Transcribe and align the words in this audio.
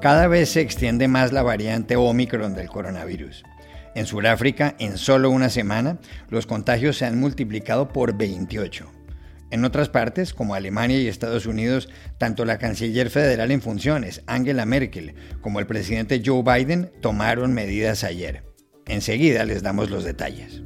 Cada 0.00 0.28
vez 0.28 0.48
se 0.48 0.62
extiende 0.62 1.08
más 1.08 1.30
la 1.30 1.42
variante 1.42 1.94
Omicron 1.94 2.54
del 2.54 2.68
coronavirus. 2.68 3.44
En 3.94 4.06
Sudáfrica, 4.06 4.74
en 4.78 4.96
solo 4.96 5.30
una 5.30 5.50
semana, 5.50 5.98
los 6.30 6.46
contagios 6.46 6.96
se 6.96 7.04
han 7.04 7.20
multiplicado 7.20 7.88
por 7.88 8.16
28. 8.16 8.90
En 9.50 9.64
otras 9.64 9.90
partes, 9.90 10.32
como 10.32 10.54
Alemania 10.54 10.98
y 10.98 11.08
Estados 11.08 11.44
Unidos, 11.44 11.90
tanto 12.16 12.46
la 12.46 12.56
canciller 12.56 13.10
federal 13.10 13.50
en 13.50 13.60
funciones, 13.60 14.22
Angela 14.26 14.64
Merkel, 14.64 15.16
como 15.42 15.60
el 15.60 15.66
presidente 15.66 16.22
Joe 16.24 16.42
Biden 16.42 16.90
tomaron 17.02 17.52
medidas 17.52 18.02
ayer. 18.02 18.42
Enseguida 18.86 19.44
les 19.44 19.62
damos 19.62 19.90
los 19.90 20.04
detalles. 20.04 20.62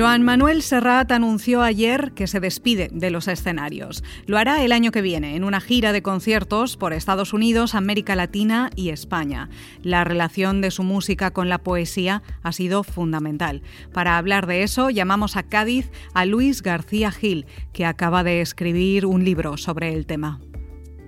Joan 0.00 0.22
Manuel 0.22 0.62
Serrat 0.62 1.12
anunció 1.12 1.60
ayer 1.60 2.12
que 2.14 2.26
se 2.26 2.40
despide 2.40 2.88
de 2.90 3.10
los 3.10 3.28
escenarios. 3.28 4.02
Lo 4.24 4.38
hará 4.38 4.64
el 4.64 4.72
año 4.72 4.92
que 4.92 5.02
viene 5.02 5.36
en 5.36 5.44
una 5.44 5.60
gira 5.60 5.92
de 5.92 6.00
conciertos 6.00 6.78
por 6.78 6.94
Estados 6.94 7.34
Unidos, 7.34 7.74
América 7.74 8.16
Latina 8.16 8.70
y 8.76 8.88
España. 8.88 9.50
La 9.82 10.02
relación 10.04 10.62
de 10.62 10.70
su 10.70 10.84
música 10.84 11.32
con 11.32 11.50
la 11.50 11.58
poesía 11.58 12.22
ha 12.42 12.52
sido 12.52 12.82
fundamental. 12.82 13.60
Para 13.92 14.16
hablar 14.16 14.46
de 14.46 14.62
eso, 14.62 14.88
llamamos 14.88 15.36
a 15.36 15.42
Cádiz 15.42 15.90
a 16.14 16.24
Luis 16.24 16.62
García 16.62 17.10
Gil, 17.10 17.44
que 17.74 17.84
acaba 17.84 18.24
de 18.24 18.40
escribir 18.40 19.04
un 19.04 19.26
libro 19.26 19.58
sobre 19.58 19.92
el 19.92 20.06
tema. 20.06 20.40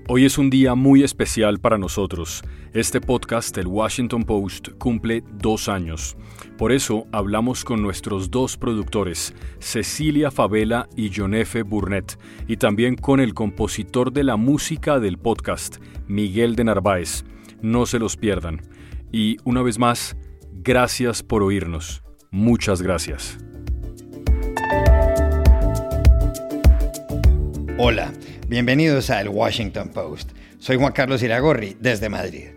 Hoy 0.06 0.26
es 0.26 0.36
un 0.36 0.50
día 0.50 0.74
muy 0.74 1.02
especial 1.02 1.60
para 1.60 1.78
nosotros. 1.78 2.42
Este 2.74 3.00
podcast, 3.00 3.56
el 3.56 3.68
Washington 3.68 4.24
Post, 4.24 4.68
cumple 4.76 5.24
dos 5.32 5.70
años. 5.70 6.14
Por 6.62 6.70
eso 6.70 7.08
hablamos 7.10 7.64
con 7.64 7.82
nuestros 7.82 8.30
dos 8.30 8.56
productores, 8.56 9.34
Cecilia 9.58 10.30
Favela 10.30 10.88
y 10.94 11.10
John 11.12 11.34
F. 11.34 11.60
Burnett, 11.62 12.16
y 12.46 12.56
también 12.56 12.94
con 12.94 13.18
el 13.18 13.34
compositor 13.34 14.12
de 14.12 14.22
la 14.22 14.36
música 14.36 15.00
del 15.00 15.18
podcast, 15.18 15.78
Miguel 16.06 16.54
de 16.54 16.62
Narváez. 16.62 17.24
No 17.62 17.84
se 17.84 17.98
los 17.98 18.16
pierdan. 18.16 18.60
Y 19.10 19.38
una 19.42 19.60
vez 19.62 19.80
más, 19.80 20.16
gracias 20.52 21.24
por 21.24 21.42
oírnos. 21.42 22.04
Muchas 22.30 22.80
gracias. 22.80 23.38
Hola. 27.76 28.12
Bienvenidos 28.46 29.10
a 29.10 29.20
El 29.20 29.30
Washington 29.30 29.88
Post. 29.88 30.30
Soy 30.60 30.76
Juan 30.76 30.92
Carlos 30.92 31.24
Iragorri, 31.24 31.76
desde 31.80 32.08
Madrid. 32.08 32.50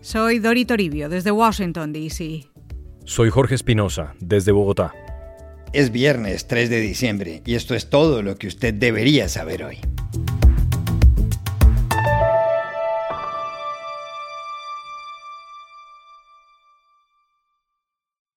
Soy 0.00 0.40
Dori 0.40 0.64
Toribio, 0.64 1.08
desde 1.08 1.30
Washington, 1.30 1.92
D.C. 1.92 2.53
Soy 3.06 3.28
Jorge 3.28 3.54
Espinosa, 3.54 4.14
desde 4.18 4.50
Bogotá. 4.50 4.94
Es 5.74 5.92
viernes 5.92 6.48
3 6.48 6.70
de 6.70 6.80
diciembre 6.80 7.42
y 7.44 7.54
esto 7.54 7.74
es 7.74 7.90
todo 7.90 8.22
lo 8.22 8.36
que 8.36 8.46
usted 8.46 8.72
debería 8.72 9.28
saber 9.28 9.62
hoy. 9.62 9.78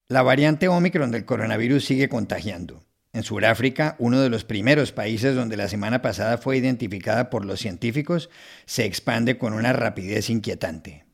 La 0.09 0.21
variante 0.21 0.67
Omicron 0.67 1.11
del 1.11 1.23
coronavirus 1.23 1.85
sigue 1.85 2.09
contagiando. 2.09 2.83
En 3.13 3.23
Sudáfrica, 3.23 3.95
uno 3.99 4.19
de 4.19 4.29
los 4.29 4.43
primeros 4.43 4.91
países 4.91 5.33
donde 5.33 5.55
la 5.55 5.69
semana 5.69 6.01
pasada 6.01 6.37
fue 6.37 6.57
identificada 6.57 7.29
por 7.29 7.45
los 7.45 7.61
científicos, 7.61 8.29
se 8.65 8.83
expande 8.83 9.37
con 9.37 9.53
una 9.53 9.71
rapidez 9.71 10.29
inquietante. 10.29 11.06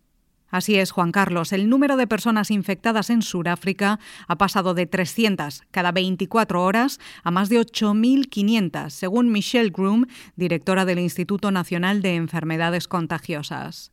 Así 0.54 0.76
es, 0.76 0.92
Juan 0.92 1.12
Carlos. 1.12 1.52
El 1.52 1.68
número 1.68 1.98
de 1.98 2.06
personas 2.06 2.52
infectadas 2.52 3.10
en 3.10 3.24
Sudáfrica 3.24 4.00
ha 4.28 4.38
pasado 4.38 4.76
de 4.76 4.86
300 4.86 5.64
cada 5.72 5.92
24 5.92 6.64
horas 6.64 7.00
a 7.24 7.32
más 7.32 7.50
de 7.50 7.60
8.500, 7.60 8.92
según 8.92 9.32
Michelle 9.32 9.72
Groom, 9.72 10.06
directora 10.36 10.86
del 10.86 11.00
Instituto 11.00 11.50
Nacional 11.50 12.04
de 12.04 12.14
Enfermedades 12.14 12.88
Contagiosas. 12.88 13.92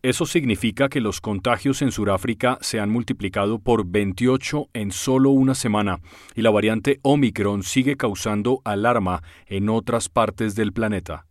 Eso 0.00 0.24
significa 0.24 0.88
que 0.88 1.02
los 1.02 1.20
contagios 1.20 1.82
en 1.82 1.92
Sudáfrica 1.92 2.56
se 2.62 2.80
han 2.80 2.88
multiplicado 2.88 3.58
por 3.58 3.86
28 3.86 4.70
en 4.72 4.92
solo 4.92 5.28
una 5.28 5.54
semana 5.54 6.00
y 6.34 6.40
la 6.40 6.48
variante 6.48 6.98
Omicron 7.02 7.62
sigue 7.62 7.98
causando 7.98 8.62
alarma 8.64 9.22
en 9.44 9.68
otras 9.68 10.08
partes 10.08 10.54
del 10.54 10.72
planeta. 10.72 11.26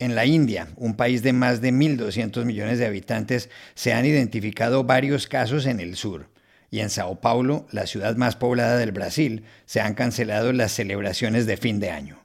En 0.00 0.14
la 0.14 0.24
India, 0.24 0.68
un 0.76 0.94
país 0.94 1.22
de 1.22 1.34
más 1.34 1.60
de 1.60 1.74
1.200 1.74 2.46
millones 2.46 2.78
de 2.78 2.86
habitantes, 2.86 3.50
se 3.74 3.92
han 3.92 4.06
identificado 4.06 4.82
varios 4.82 5.26
casos 5.26 5.66
en 5.66 5.78
el 5.78 5.94
sur. 5.94 6.30
Y 6.70 6.80
en 6.80 6.88
Sao 6.88 7.20
Paulo, 7.20 7.66
la 7.70 7.86
ciudad 7.86 8.16
más 8.16 8.34
poblada 8.34 8.78
del 8.78 8.92
Brasil, 8.92 9.44
se 9.66 9.82
han 9.82 9.92
cancelado 9.92 10.54
las 10.54 10.72
celebraciones 10.72 11.44
de 11.44 11.58
fin 11.58 11.80
de 11.80 11.90
año. 11.90 12.18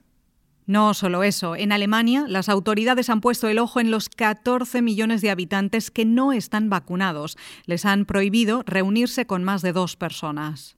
No 0.64 0.94
solo 0.94 1.22
eso, 1.22 1.54
en 1.54 1.70
Alemania 1.70 2.24
las 2.26 2.48
autoridades 2.48 3.10
han 3.10 3.20
puesto 3.20 3.46
el 3.48 3.58
ojo 3.58 3.78
en 3.78 3.90
los 3.90 4.08
14 4.08 4.80
millones 4.80 5.20
de 5.20 5.30
habitantes 5.30 5.90
que 5.90 6.06
no 6.06 6.32
están 6.32 6.70
vacunados. 6.70 7.36
Les 7.66 7.84
han 7.84 8.06
prohibido 8.06 8.62
reunirse 8.64 9.26
con 9.26 9.44
más 9.44 9.60
de 9.60 9.74
dos 9.74 9.96
personas. 9.96 10.76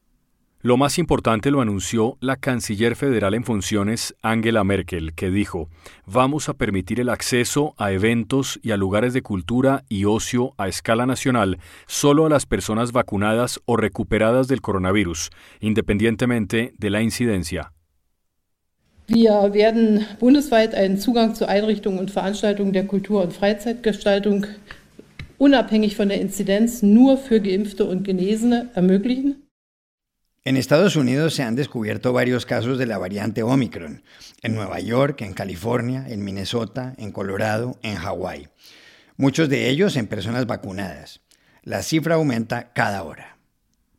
Lo 0.61 0.77
más 0.77 0.99
importante 0.99 1.53
lo 1.53 1.61
anunció 1.61 2.17
la 2.21 2.35
canciller 2.35 2.97
federal 2.97 3.35
en 3.35 3.45
funciones 3.45 4.17
Angela 4.23 4.65
Merkel, 4.65 5.15
que 5.15 5.31
dijo, 5.31 5.69
vamos 6.05 6.49
a 6.49 6.55
permitir 6.55 6.99
el 6.99 7.11
acceso 7.11 7.75
a 7.79 7.93
eventos 7.93 8.59
y 8.61 8.73
a 8.73 8.77
lugares 8.77 9.15
de 9.15 9.23
cultura 9.23 9.85
y 9.89 10.05
ocio 10.05 10.55
a 10.59 10.67
escala 10.67 11.07
nacional 11.07 11.59
solo 11.87 12.27
a 12.27 12.29
las 12.29 12.45
personas 12.45 12.91
vacunadas 12.91 13.61
o 13.67 13.77
recuperadas 13.77 14.49
del 14.49 14.61
coronavirus, 14.61 15.31
independientemente 15.61 16.75
de 16.77 16.91
la 16.91 17.03
incidencia. 17.03 17.73
Wir 19.07 19.55
werden 19.55 20.07
bundesweit 20.19 20.75
einen 20.75 20.99
Zugang 20.99 21.37
zu 21.37 21.47
Einrichtungen 21.47 22.01
und 22.01 22.11
Veranstaltungen 22.11 22.73
der 22.73 22.89
Kultur- 22.89 23.23
und 23.23 23.33
Freizeitgestaltung 23.33 24.47
unabhängig 25.39 25.95
von 25.95 26.09
der 26.09 26.21
Inzidenz 26.21 26.83
nur 26.83 27.17
für 27.17 27.41
Geimpfte 27.41 27.85
und 27.85 28.03
Genesene 28.03 28.71
ermöglichen. 28.75 29.48
En 30.49 30.57
Estados 30.57 30.97
Unidos 30.97 31.35
se 31.35 31.43
han 31.43 31.57
descubierto 31.57 32.15
varios 32.15 32.47
casos 32.47 32.79
de 32.79 32.87
la 32.87 32.97
variante 32.97 33.43
Omicron, 33.43 34.03
en 34.41 34.55
Nueva 34.55 34.81
York, 34.81 35.21
en 35.21 35.35
California, 35.35 36.07
en 36.09 36.25
Minnesota, 36.25 36.95
en 36.97 37.13
Colorado, 37.13 37.79
en 37.83 37.97
Hawái. 37.97 38.49
Muchos 39.19 39.51
de 39.51 39.69
ellos 39.69 39.95
en 39.97 40.07
personas 40.07 40.47
vacunadas. 40.47 41.21
La 41.65 41.83
cifra 41.83 42.15
aumenta 42.15 42.73
cada 42.73 43.03
hora. 43.03 43.37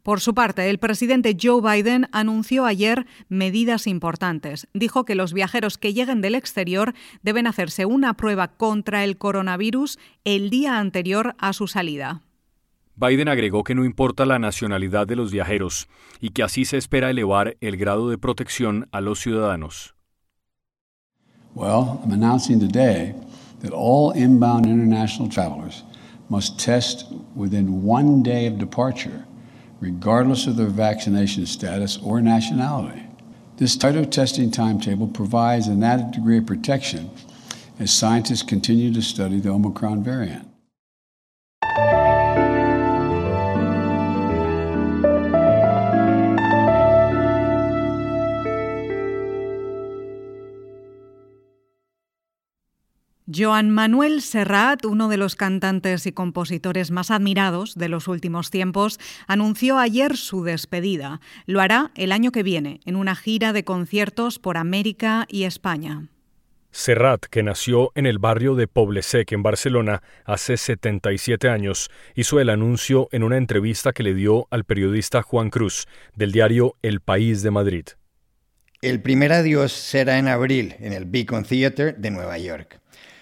Por 0.01 0.21
su 0.21 0.33
parte, 0.33 0.71
el 0.71 0.79
presidente 0.79 1.37
Joe 1.39 1.61
Biden 1.61 2.07
anunció 2.13 2.65
ayer 2.65 3.05
medidas 3.27 3.85
importantes. 3.85 4.67
Dijo 4.73 5.05
que 5.05 5.13
los 5.13 5.33
viajeros 5.33 5.77
que 5.77 5.93
lleguen 5.93 6.21
del 6.21 6.33
exterior 6.33 6.95
deben 7.21 7.45
hacerse 7.45 7.85
una 7.85 8.15
prueba 8.15 8.57
contra 8.57 9.03
el 9.03 9.19
coronavirus 9.19 9.99
el 10.23 10.49
día 10.49 10.79
anterior 10.79 11.35
a 11.37 11.53
su 11.53 11.67
salida. 11.67 12.23
Biden 12.99 13.29
agregó 13.29 13.63
que 13.63 13.75
no 13.75 13.85
importa 13.85 14.25
la 14.25 14.39
nacionalidad 14.39 15.07
de 15.07 15.15
los 15.15 15.31
viajeros 15.31 15.87
y 16.19 16.31
que 16.31 16.43
así 16.43 16.65
se 16.65 16.75
espera 16.75 17.09
elevar 17.09 17.55
el 17.61 17.77
grado 17.77 18.09
de 18.09 18.17
protección 18.17 18.89
a 18.91 18.99
los 18.99 19.19
ciudadanos. 19.19 19.95
Well, 21.55 22.01
I'm 22.03 22.11
announcing 22.11 22.59
today 22.59 23.15
that 23.61 23.71
all 23.71 24.11
inbound 24.11 24.65
international 24.65 25.29
travelers 25.29 25.85
must 26.27 26.59
test 26.59 27.05
within 27.35 27.85
one 27.85 28.21
day 28.21 28.47
of 28.47 28.57
departure 28.57 29.25
regardless 29.79 30.45
of 30.45 30.57
their 30.57 30.67
vaccination 30.67 31.45
status 31.45 31.97
or 32.03 32.19
nationality. 32.19 33.07
This 33.55 33.77
tighter 33.77 34.03
testing 34.03 34.51
timetable 34.51 35.07
provides 35.07 35.67
an 35.67 35.85
added 35.85 36.11
degree 36.11 36.39
of 36.39 36.45
protection 36.45 37.11
as 37.79 37.93
scientists 37.93 38.43
continue 38.43 38.93
to 38.93 39.01
study 39.01 39.39
the 39.39 39.51
Omicron 39.51 40.03
variant. 40.03 40.48
Joan 53.31 53.69
Manuel 53.69 54.21
Serrat, 54.21 54.85
uno 54.85 55.07
de 55.07 55.17
los 55.17 55.35
cantantes 55.35 56.07
y 56.07 56.11
compositores 56.11 56.89
más 56.89 57.11
admirados 57.11 57.75
de 57.75 57.87
los 57.87 58.07
últimos 58.07 58.49
tiempos, 58.49 58.99
anunció 59.27 59.77
ayer 59.77 60.17
su 60.17 60.43
despedida. 60.43 61.21
Lo 61.45 61.61
hará 61.61 61.91
el 61.93 62.11
año 62.11 62.31
que 62.31 62.41
viene, 62.41 62.79
en 62.85 62.95
una 62.95 63.15
gira 63.15 63.53
de 63.53 63.63
conciertos 63.63 64.39
por 64.39 64.57
América 64.57 65.27
y 65.29 65.43
España. 65.43 66.07
Serrat, 66.71 67.25
que 67.25 67.43
nació 67.43 67.91
en 67.93 68.07
el 68.07 68.17
barrio 68.17 68.55
de 68.55 68.67
Poblesec, 68.67 69.31
en 69.31 69.43
Barcelona, 69.43 70.01
hace 70.25 70.57
77 70.57 71.49
años, 71.49 71.91
hizo 72.15 72.39
el 72.39 72.49
anuncio 72.49 73.09
en 73.11 73.21
una 73.21 73.37
entrevista 73.37 73.91
que 73.91 74.03
le 74.03 74.15
dio 74.15 74.47
al 74.49 74.63
periodista 74.63 75.21
Juan 75.21 75.51
Cruz, 75.51 75.87
del 76.15 76.31
diario 76.31 76.77
El 76.81 76.99
País 76.99 77.43
de 77.43 77.51
Madrid. 77.51 77.85
El 78.81 79.01
primer 79.01 79.33
adiós 79.33 79.71
será 79.71 80.17
en 80.17 80.27
abril, 80.27 80.75
en 80.79 80.93
el 80.93 81.05
Beacon 81.05 81.43
Theatre 81.43 81.93
de 81.93 82.11
Nueva 82.11 82.37
York. 82.37 82.79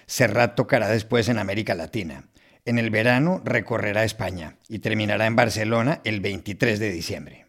Serrat 0.08 0.54
tocará 0.54 0.88
después 0.88 1.28
en 1.28 1.36
América 1.36 1.74
Latina. 1.74 2.24
En 2.64 2.78
el 2.78 2.88
verano 2.88 3.42
recorrerá 3.44 4.04
España 4.04 4.56
y 4.66 4.78
terminará 4.78 5.26
en 5.26 5.36
Barcelona 5.36 6.00
el 6.02 6.20
23 6.20 6.80
de 6.80 6.90
diciembre. 6.90 7.46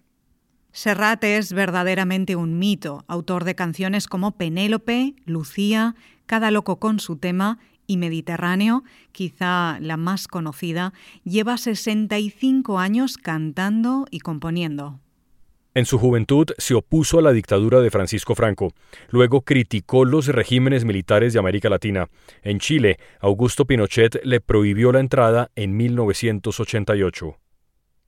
Serrat 0.73 1.23
es 1.23 1.53
verdaderamente 1.53 2.35
un 2.35 2.59
mito, 2.59 3.05
autor 3.07 3.45
de 3.45 3.55
canciones 3.55 4.07
como 4.07 4.33
Penélope, 4.37 5.15
Lucía, 5.25 5.95
Cada 6.25 6.51
loco 6.51 6.79
con 6.79 6.99
su 6.99 7.15
tema 7.15 7.59
y 7.87 7.95
Mediterráneo, 7.95 8.83
quizá 9.13 9.79
la 9.79 9.95
más 9.95 10.27
conocida, 10.27 10.93
lleva 11.23 11.57
65 11.57 12.77
años 12.77 13.17
cantando 13.17 14.05
y 14.11 14.19
componiendo. 14.19 14.99
En 15.75 15.85
su 15.85 15.99
juventud 15.99 16.47
se 16.57 16.73
opuso 16.73 17.19
a 17.19 17.21
la 17.21 17.31
dictadura 17.31 17.79
de 17.79 17.91
Francisco 17.91 18.33
Franco. 18.33 18.73
Luego 19.09 19.41
criticó 19.41 20.03
los 20.03 20.25
regímenes 20.27 20.83
militares 20.83 21.31
de 21.31 21.39
América 21.39 21.69
Latina. 21.69 22.09
En 22.41 22.59
Chile, 22.59 22.97
Augusto 23.19 23.65
Pinochet 23.65 24.19
le 24.23 24.41
prohibió 24.41 24.91
la 24.91 24.99
entrada 24.99 25.51
en 25.55 25.77
1988. 25.77 27.37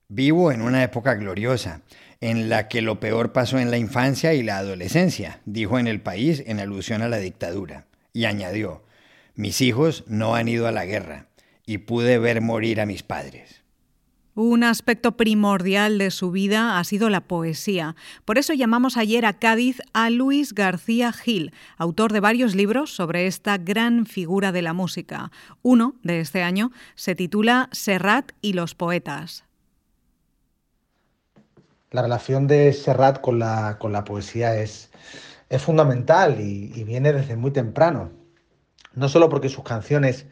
Vivo 0.09 0.51
en 0.51 0.63
una 0.63 0.83
época 0.83 1.13
gloriosa, 1.13 1.83
en 2.19 2.49
la 2.49 2.67
que 2.67 2.81
lo 2.81 2.99
peor 2.99 3.31
pasó 3.31 3.59
en 3.59 3.69
la 3.69 3.77
infancia 3.77 4.33
y 4.33 4.41
la 4.41 4.57
adolescencia, 4.57 5.39
dijo 5.45 5.77
en 5.77 5.87
el 5.87 6.01
país 6.01 6.43
en 6.47 6.59
alusión 6.59 7.03
a 7.03 7.09
la 7.09 7.17
dictadura. 7.17 7.85
Y 8.11 8.25
añadió, 8.25 8.83
mis 9.35 9.61
hijos 9.61 10.03
no 10.07 10.33
han 10.35 10.47
ido 10.47 10.67
a 10.67 10.71
la 10.71 10.85
guerra 10.85 11.27
y 11.65 11.77
pude 11.77 12.17
ver 12.17 12.41
morir 12.41 12.81
a 12.81 12.87
mis 12.87 13.03
padres. 13.03 13.60
Un 14.43 14.63
aspecto 14.63 15.17
primordial 15.17 15.99
de 15.99 16.09
su 16.09 16.31
vida 16.31 16.79
ha 16.79 16.83
sido 16.83 17.11
la 17.11 17.21
poesía. 17.21 17.95
Por 18.25 18.39
eso 18.39 18.53
llamamos 18.53 18.97
ayer 18.97 19.23
a 19.23 19.33
Cádiz 19.33 19.77
a 19.93 20.09
Luis 20.09 20.55
García 20.55 21.13
Gil, 21.13 21.53
autor 21.77 22.11
de 22.11 22.21
varios 22.21 22.55
libros 22.55 22.89
sobre 22.89 23.27
esta 23.27 23.59
gran 23.59 24.07
figura 24.07 24.51
de 24.51 24.63
la 24.63 24.73
música. 24.73 25.31
Uno, 25.61 25.93
de 26.01 26.21
este 26.21 26.41
año, 26.41 26.71
se 26.95 27.13
titula 27.13 27.69
Serrat 27.71 28.31
y 28.41 28.53
los 28.53 28.73
poetas. 28.73 29.43
La 31.91 32.01
relación 32.01 32.47
de 32.47 32.73
Serrat 32.73 33.21
con 33.21 33.37
la, 33.37 33.77
con 33.77 33.91
la 33.91 34.03
poesía 34.03 34.55
es, 34.55 34.89
es 35.49 35.61
fundamental 35.61 36.41
y, 36.41 36.71
y, 36.73 36.83
viene 36.83 37.13
desde 37.13 37.35
muy 37.35 37.51
temprano. 37.51 38.09
No 38.95 39.07
solo 39.07 39.29
porque 39.29 39.49
sus 39.49 39.63
canciones 39.63 40.25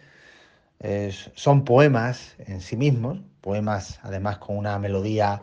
son 1.35 1.65
poemas 1.65 2.35
en 2.39 2.61
sí 2.61 2.77
mismos, 2.77 3.19
poemas 3.41 3.99
además 4.03 4.37
con 4.37 4.57
una 4.57 4.79
melodía 4.79 5.41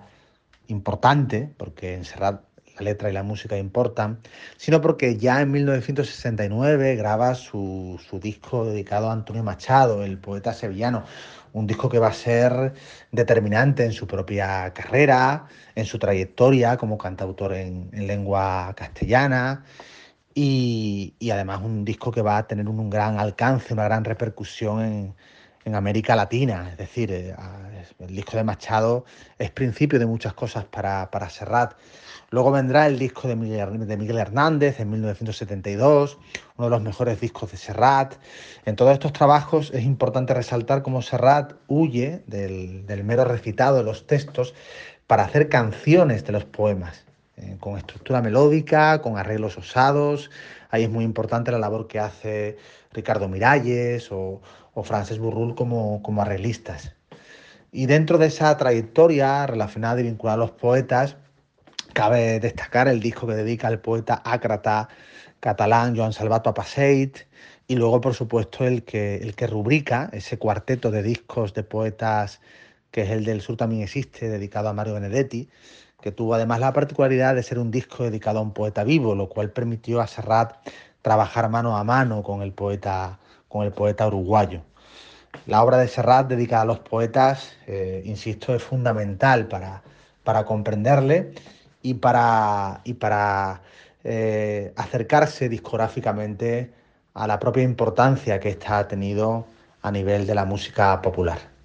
importante, 0.69 1.53
porque 1.57 1.95
en 1.95 2.05
Serrat 2.05 2.43
la 2.77 2.83
letra 2.83 3.11
y 3.11 3.13
la 3.13 3.23
música 3.23 3.57
importan, 3.57 4.21
sino 4.57 4.81
porque 4.81 5.17
ya 5.17 5.41
en 5.41 5.51
1969 5.51 6.97
graba 6.97 7.35
su, 7.35 8.01
su 8.09 8.19
disco 8.21 8.67
dedicado 8.67 9.09
a 9.09 9.13
Antonio 9.13 9.43
Machado, 9.43 10.05
el 10.05 10.19
poeta 10.19 10.53
sevillano, 10.53 11.05
un 11.53 11.67
disco 11.67 11.89
que 11.89 11.99
va 11.99 12.09
a 12.09 12.13
ser 12.13 12.75
determinante 13.13 13.85
en 13.85 13.93
su 13.93 14.07
propia 14.07 14.73
carrera, 14.75 15.47
en 15.75 15.87
su 15.87 15.99
trayectoria 15.99 16.77
como 16.77 16.99
cantautor 16.99 17.55
en, 17.55 17.89
en 17.93 18.07
lengua 18.07 18.75
castellana 18.77 19.65
y, 20.39 21.31
además 21.33 21.63
un 21.65 21.85
disco 21.85 22.13
que 22.13 22.21
va 22.21 22.37
a 22.37 22.47
tener 22.47 22.69
un, 22.69 22.91
gran 22.91 23.19
alcance, 23.19 23.73
una 23.73 23.85
gran 23.85 24.05
repercusión 24.05 25.15
en, 25.65 25.75
América 25.75 26.15
Latina. 26.15 26.69
Es 26.71 26.77
decir, 26.79 27.11
eh, 27.11 27.35
el 27.99 28.15
disco 28.15 28.37
de 28.37 28.45
Machado 28.45 29.05
es 29.37 29.51
principio 29.51 29.99
de 29.99 30.07
muchas 30.07 30.33
cosas 30.35 30.65
para, 30.65 31.11
para 31.11 31.29
Serrat. 31.29 31.75
Luego 32.31 32.53
vendrá 32.53 32.87
el 32.87 32.99
disco 32.99 33.27
de 33.27 33.35
Miguel, 33.35 33.87
de 33.87 33.97
Miguel, 33.97 34.19
Hernández 34.19 34.79
en 34.79 34.91
1972, 34.91 36.19
uno 36.57 36.67
de 36.67 36.71
los 36.71 36.83
mejores 36.83 37.21
discos 37.21 37.51
de 37.51 37.57
Serrat. 37.57 38.15
En 38.65 38.77
todos 38.77 38.93
estos 38.93 39.13
trabajos 39.13 39.73
es 39.73 39.85
importante 39.85 40.35
resaltar 40.35 40.83
cómo 40.83 41.03
Serrat 41.03 41.55
huye 41.67 42.23
del 42.27 43.03
mero 43.05 43.25
recitado 43.25 43.79
de 43.79 43.85
los 43.85 44.07
textos 44.07 44.55
para 45.07 45.25
hacer 45.25 45.49
canciones 45.49 46.25
de 46.25 46.33
los 46.33 46.45
poemas, 46.45 47.06
eh, 47.37 47.57
con 47.61 47.79
estructura 47.79 48.23
melódica, 48.23 49.01
con 49.03 49.19
arreglos 49.19 49.57
osados. 49.59 50.31
Ahí 50.71 50.85
es 50.85 50.91
muy 50.91 51.05
importante 51.05 51.53
la 51.53 51.59
labor 51.59 51.87
que 51.87 51.99
hace 51.99 52.57
Ricardo 52.93 53.29
Miralles 53.29 54.09
o, 54.11 54.41
Frances 54.85 55.19
Burrul 55.19 55.55
como, 55.55 56.03
como 56.03 56.21
arreglistas. 56.21 56.95
Y 57.73 57.87
dentro 57.87 58.19
de 58.19 58.27
esa 58.27 58.55
trayectoria 58.59 59.47
relacionada 59.47 60.01
y 60.01 60.05
vinculada 60.05 60.35
a 60.35 60.39
los 60.39 60.51
poetas, 60.51 61.17
Cabe 61.97 62.41
destacar 62.41 62.89
el 62.89 63.01
disco 63.01 63.27
que 63.27 63.33
dedica 63.33 63.69
el 63.69 63.79
poeta 63.79 64.21
ácrata 64.23 64.91
catalán 65.41 65.97
Joan 65.97 66.13
Salvato 66.13 66.51
a 66.51 66.53
Passeit 66.53 67.21
y 67.67 67.75
luego, 67.77 68.03
por 68.03 68.13
supuesto, 68.13 68.67
el 68.67 68.85
que, 68.85 69.17
el 69.17 69.35
que 69.35 69.47
rubrica 69.47 70.11
ese 70.13 70.37
cuarteto 70.37 70.91
de 70.91 71.03
discos 71.03 71.55
de 71.55 71.63
poetas 71.63 72.43
que 72.91 73.01
es 73.01 73.11
el 73.11 73.25
del 73.25 73.41
sur 73.41 73.57
también 73.57 73.81
existe, 73.81 74.29
dedicado 74.29 74.69
a 74.69 74.75
Mario 74.75 74.93
Benedetti, 74.93 75.49
que 76.01 76.13
tuvo 76.13 76.35
además 76.35 76.61
la 76.61 76.73
particularidad 76.73 77.35
de 77.35 77.43
ser 77.43 77.59
un 77.59 77.71
disco 77.71 78.05
dedicado 78.05 78.39
a 78.39 78.43
un 78.43 78.53
poeta 78.53 78.85
vivo, 78.85 79.15
lo 79.15 79.29
cual 79.29 79.51
permitió 79.51 80.01
a 80.01 80.07
Serrat 80.07 80.57
trabajar 81.03 81.49
mano 81.49 81.77
a 81.77 81.85
mano 81.85 82.23
con 82.23 82.43
el 82.43 82.53
poeta, 82.53 83.19
con 83.49 83.65
el 83.65 83.73
poeta 83.73 84.07
uruguayo. 84.07 84.63
La 85.47 85.63
obra 85.63 85.79
de 85.79 85.89
Serrat 85.89 86.29
dedicada 86.29 86.63
a 86.63 86.67
los 86.67 86.81
poetas, 86.81 87.57
eh, 87.67 88.03
insisto, 88.05 88.55
es 88.55 88.63
fundamental 88.63 89.47
para, 89.47 89.83
para 90.25 90.45
comprenderle 90.45 91.33
y 91.83 91.95
para, 91.95 92.81
y 92.85 92.95
para 92.95 93.61
eh, 94.03 94.73
acercarse 94.77 95.49
discográficamente 95.49 96.73
a 97.15 97.27
la 97.27 97.39
propia 97.39 97.63
importancia 97.63 98.41
que 98.41 98.51
ésta 98.51 98.79
ha 98.79 98.89
tenido 98.89 99.47
a 99.83 99.91
nivel 99.91 100.27
de 100.27 100.35
la 100.35 100.45
música 100.45 101.01
popular. 101.01 101.56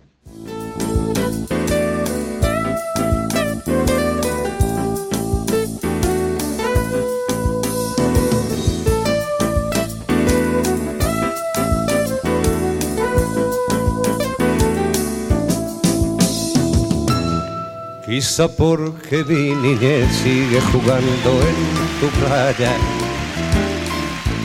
Quizá 18.22 18.48
porque 18.48 19.24
mi 19.24 19.56
niñez 19.56 20.08
sigue 20.22 20.62
jugando 20.72 21.32
en 21.50 22.00
tu 22.00 22.08
playa. 22.20 22.72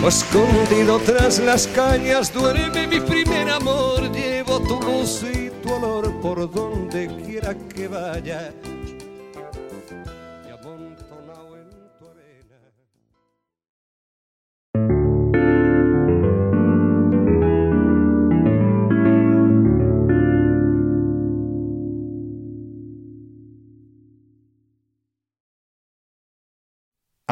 Escondido 0.02 0.98
tras 1.00 1.40
las 1.40 1.66
cañas 1.66 2.32
duerme 2.32 2.86
mi 2.86 3.00
primer 3.00 3.50
amor. 3.50 4.10
Llevo 4.12 4.60
tu 4.60 4.80
luz 4.80 5.22
y 5.30 5.50
tu 5.62 5.74
olor 5.74 6.10
por 6.22 6.50
donde 6.50 7.06
quiera 7.22 7.54
que 7.54 7.86
vaya. 7.86 8.50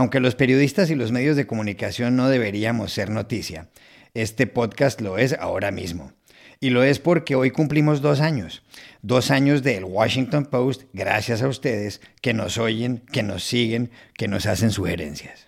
Aunque 0.04 0.20
los 0.20 0.34
periodistas 0.34 0.90
y 0.90 0.96
los 0.96 1.12
medios 1.12 1.34
de 1.34 1.46
comunicación 1.46 2.14
no 2.14 2.28
deberíamos 2.28 2.92
ser 2.92 3.08
noticia, 3.08 3.70
este 4.12 4.46
podcast 4.46 5.00
lo 5.00 5.16
es 5.16 5.32
ahora 5.32 5.70
mismo. 5.70 6.12
Y 6.60 6.68
lo 6.68 6.82
es 6.82 6.98
porque 6.98 7.36
hoy 7.36 7.50
cumplimos 7.50 8.02
dos 8.02 8.20
años. 8.20 8.62
Dos 9.00 9.30
años 9.30 9.62
del 9.62 9.84
Washington 9.84 10.44
Post, 10.44 10.82
gracias 10.92 11.40
a 11.40 11.48
ustedes 11.48 12.02
que 12.20 12.34
nos 12.34 12.58
oyen, 12.58 12.98
que 13.12 13.22
nos 13.22 13.44
siguen, 13.44 13.90
que 14.12 14.28
nos 14.28 14.44
hacen 14.44 14.72
sugerencias. 14.72 15.46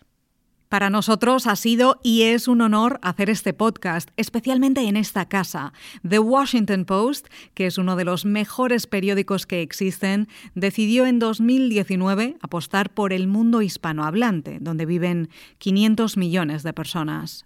Para 0.69 0.91
nosotros 0.91 1.47
ha 1.47 1.55
sido 1.55 2.01
y 2.03 2.23
es 2.23 2.49
un 2.49 2.61
honor 2.61 2.99
hacer 3.03 3.31
este 3.31 3.53
podcast, 3.53 4.11
especialmente 4.17 4.81
en 4.81 4.97
esta 4.97 5.29
casa. 5.29 5.73
The 6.07 6.19
Washington 6.19 6.85
Post, 6.85 7.29
que 7.55 7.67
es 7.67 7.79
uno 7.79 7.95
de 7.95 8.05
los 8.05 8.25
mejores 8.25 8.89
periódicos 8.89 9.47
que 9.47 9.63
existen, 9.63 10.27
decidió 10.55 11.07
en 11.07 11.21
2019 11.21 12.37
apostar 12.43 12.91
por 12.91 13.13
el 13.13 13.29
mundo 13.29 13.63
hispanohablante, 13.63 14.59
donde 14.61 14.87
viven 14.87 15.31
500 15.59 16.17
millones 16.17 16.65
de 16.65 16.73
personas. 16.73 17.45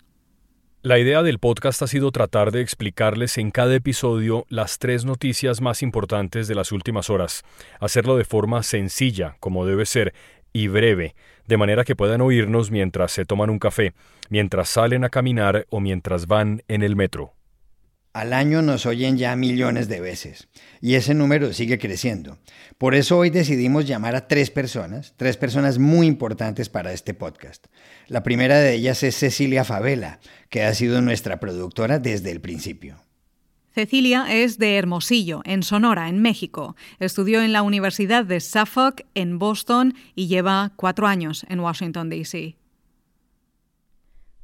La 0.83 0.99
idea 0.99 1.23
del 1.23 1.39
podcast 1.39 1.83
ha 1.83 1.87
sido 1.87 2.11
tratar 2.13 2.53
de 2.53 2.63
explicarles 2.63 3.37
en 3.37 3.51
cada 3.51 3.75
episodio 3.75 4.47
las 4.49 4.79
tres 4.79 5.05
noticias 5.05 5.61
más 5.61 5.83
importantes 5.83 6.49
de 6.49 6.55
las 6.55 6.73
últimas 6.73 7.11
horas, 7.11 7.43
hacerlo 7.81 8.17
de 8.17 8.25
forma 8.25 8.63
sencilla, 8.63 9.37
como 9.41 9.67
debe 9.67 9.85
ser, 9.85 10.15
y 10.55 10.69
breve, 10.69 11.15
de 11.51 11.57
manera 11.57 11.83
que 11.85 11.97
puedan 11.97 12.21
oírnos 12.21 12.71
mientras 12.71 13.11
se 13.11 13.25
toman 13.25 13.51
un 13.51 13.59
café, 13.59 13.93
mientras 14.29 14.69
salen 14.69 15.03
a 15.03 15.09
caminar 15.09 15.67
o 15.69 15.81
mientras 15.81 16.29
van 16.29 16.63
en 16.69 16.85
el 16.85 16.95
metro. 16.95 17.35
Al 18.13 18.33
año 18.33 18.63
nos 18.63 18.87
oyen 18.87 19.19
ya 19.19 19.35
millones 19.35 19.89
de 19.89 20.01
veces 20.01 20.49
y 20.81 20.95
ese 20.95 21.13
número 21.13 21.53
sigue 21.53 21.81
creciendo. 21.81 22.39
Por 22.79 22.95
eso 22.95 23.19
hoy 23.19 23.31
decidimos 23.31 23.85
llamar 23.85 24.15
a 24.15 24.29
tres 24.29 24.53
personas, 24.53 25.15
tres 25.17 25.37
personas 25.37 25.79
muy 25.79 26.07
importantes 26.07 26.69
para 26.69 26.93
este 26.93 27.15
podcast. 27.15 27.67
La 28.07 28.23
primera 28.23 28.59
de 28.59 28.75
ellas 28.75 29.03
es 29.03 29.17
Cecilia 29.17 29.65
Favela, 29.65 30.21
que 30.51 30.63
ha 30.63 30.73
sido 30.73 31.03
nuestra 31.03 31.41
productora 31.41 31.99
desde 31.99 32.31
el 32.31 32.41
principio. 32.41 33.03
Cecilia 33.73 34.27
es 34.29 34.59
de 34.59 34.77
Hermosillo, 34.77 35.43
en 35.45 35.63
Sonora, 35.63 36.09
en 36.09 36.21
México. 36.21 36.75
Estudió 36.99 37.41
en 37.41 37.53
la 37.53 37.63
Universidad 37.63 38.25
de 38.25 38.41
Suffolk, 38.41 39.07
en 39.15 39.39
Boston, 39.39 39.95
y 40.17 40.27
lleva 40.27 40.73
cuatro 40.75 41.07
años 41.07 41.47
en 41.49 41.61
Washington, 41.61 42.11
D.C. 42.11 42.57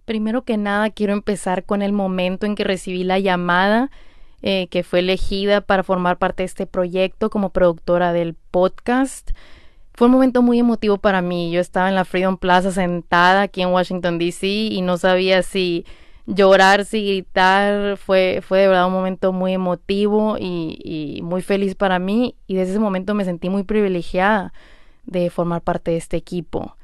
Primero 0.04 0.44
que 0.44 0.56
nada, 0.56 0.90
quiero 0.90 1.12
empezar 1.12 1.64
con 1.64 1.82
el 1.82 1.92
momento 1.92 2.46
en 2.46 2.54
que 2.54 2.62
recibí 2.62 3.02
la 3.02 3.18
llamada, 3.18 3.90
eh, 4.42 4.68
que 4.68 4.84
fue 4.84 5.00
elegida 5.00 5.60
para 5.60 5.82
formar 5.82 6.18
parte 6.18 6.44
de 6.44 6.46
este 6.46 6.66
proyecto 6.66 7.28
como 7.28 7.50
productora 7.50 8.12
del 8.12 8.34
podcast. 8.34 9.32
Fue 9.94 10.06
un 10.06 10.12
momento 10.12 10.40
muy 10.42 10.60
emotivo 10.60 10.98
para 10.98 11.20
mí. 11.20 11.50
Yo 11.50 11.60
estaba 11.60 11.88
en 11.88 11.96
la 11.96 12.04
Freedom 12.04 12.36
Plaza 12.36 12.70
sentada 12.70 13.42
aquí 13.42 13.62
en 13.62 13.70
Washington, 13.70 14.20
D.C. 14.20 14.46
y 14.46 14.82
no 14.82 14.98
sabía 14.98 15.42
si 15.42 15.84
llorar, 16.26 16.84
si 16.84 17.06
gritar. 17.06 17.96
Fue, 17.96 18.40
fue 18.46 18.60
de 18.60 18.68
verdad 18.68 18.86
un 18.86 18.92
momento 18.92 19.32
muy 19.32 19.52
emotivo 19.52 20.36
y, 20.38 20.78
y 20.84 21.22
muy 21.22 21.42
feliz 21.42 21.74
para 21.74 21.98
mí. 21.98 22.34
Y 22.46 22.54
desde 22.56 22.72
ese 22.72 22.80
momento 22.80 23.14
me 23.14 23.24
sentí 23.24 23.48
muy 23.48 23.64
privilegiada 23.64 24.52
de 25.04 25.30
formar 25.30 25.62
parte 25.62 25.92
de 25.92 25.96
este 25.96 26.16
equipo. 26.16 26.76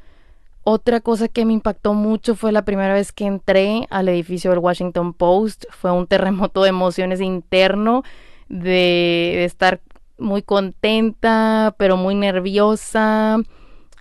Otra 0.64 1.00
cosa 1.00 1.26
que 1.26 1.44
me 1.44 1.52
impactó 1.52 1.92
mucho 1.92 2.36
fue 2.36 2.52
la 2.52 2.64
primera 2.64 2.94
vez 2.94 3.10
que 3.10 3.26
entré 3.26 3.88
al 3.90 4.08
edificio 4.08 4.50
del 4.50 4.60
Washington 4.60 5.12
Post. 5.12 5.64
Fue 5.70 5.90
un 5.90 6.06
terremoto 6.08 6.62
de 6.62 6.68
emociones 6.68 7.20
interno, 7.20 8.04
de, 8.48 9.44
estar 9.44 9.80
muy 10.18 10.42
contenta, 10.42 11.74
pero 11.78 11.96
muy 11.96 12.14
nerviosa 12.14 13.38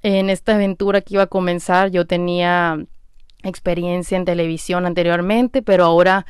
en 0.04 0.30
esta 0.30 0.56
aventura 0.56 1.02
que 1.02 1.16
iba 1.16 1.24
a 1.24 1.28
comenzar. 1.28 1.90
Yo 1.90 2.06
tenía 2.06 2.86
experiencia 3.44 4.18
en 4.18 4.26
televisión 4.26 4.86
anteriormente, 4.86 5.62
pero 5.62 5.86
ahora 5.86 6.26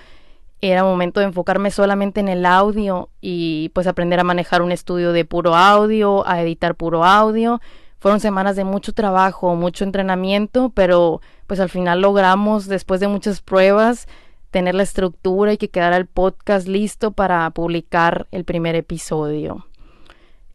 era 0.61 0.83
momento 0.83 1.19
de 1.19 1.27
enfocarme 1.27 1.71
solamente 1.71 2.19
en 2.19 2.29
el 2.29 2.45
audio 2.45 3.09
y 3.19 3.69
pues 3.69 3.87
aprender 3.87 4.19
a 4.19 4.23
manejar 4.23 4.61
un 4.61 4.71
estudio 4.71 5.11
de 5.11 5.25
puro 5.25 5.55
audio, 5.55 6.27
a 6.27 6.41
editar 6.41 6.75
puro 6.75 7.03
audio 7.03 7.59
fueron 8.01 8.19
semanas 8.19 8.55
de 8.55 8.63
mucho 8.63 8.93
trabajo, 8.93 9.55
mucho 9.55 9.83
entrenamiento, 9.83 10.71
pero 10.73 11.21
pues 11.45 11.59
al 11.59 11.69
final 11.69 12.01
logramos, 12.01 12.65
después 12.65 12.99
de 12.99 13.07
muchas 13.07 13.41
pruebas, 13.41 14.07
tener 14.49 14.73
la 14.73 14.81
estructura 14.81 15.53
y 15.53 15.57
que 15.57 15.69
quedara 15.69 15.97
el 15.97 16.07
podcast 16.07 16.67
listo 16.67 17.11
para 17.11 17.47
publicar 17.51 18.27
el 18.31 18.43
primer 18.43 18.75
episodio. 18.75 19.67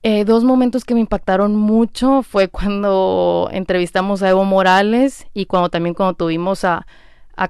Eh, 0.09 0.25
dos 0.25 0.45
momentos 0.45 0.85
que 0.85 0.95
me 0.95 1.01
impactaron 1.01 1.57
mucho 1.57 2.23
fue 2.23 2.47
cuando 2.47 3.49
entrevistamos 3.51 4.23
a 4.23 4.31
Evo 4.31 4.45
Morales 4.45 5.27
y 5.35 5.47
cuando 5.47 5.69
también 5.69 5.95
cuando 5.95 6.15
tuvimos 6.15 6.63
a, 6.63 6.87